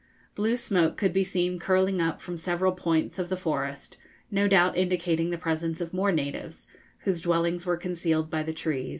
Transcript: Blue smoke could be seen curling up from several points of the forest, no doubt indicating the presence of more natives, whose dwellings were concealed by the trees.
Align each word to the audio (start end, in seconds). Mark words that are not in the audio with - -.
Blue 0.33 0.57
smoke 0.57 0.97
could 0.97 1.13
be 1.13 1.23
seen 1.23 1.59
curling 1.59 2.01
up 2.01 2.23
from 2.23 2.35
several 2.35 2.71
points 2.71 3.19
of 3.19 3.29
the 3.29 3.37
forest, 3.37 3.97
no 4.31 4.47
doubt 4.47 4.75
indicating 4.75 5.29
the 5.29 5.37
presence 5.37 5.79
of 5.79 5.93
more 5.93 6.11
natives, 6.11 6.67
whose 7.01 7.21
dwellings 7.21 7.67
were 7.67 7.77
concealed 7.77 8.27
by 8.27 8.41
the 8.41 8.51
trees. 8.51 8.89